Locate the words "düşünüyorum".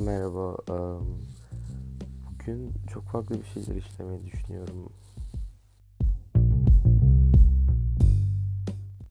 4.24-4.92